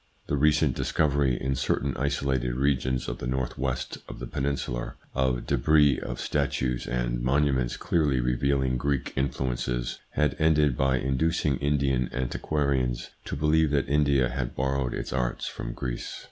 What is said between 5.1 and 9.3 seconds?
of debris of statues and monuments clearly revealing Greek